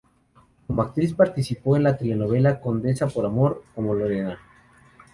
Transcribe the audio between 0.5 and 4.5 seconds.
Como actriz, participó en la telenovela "Condesa por Amor" como Lorena.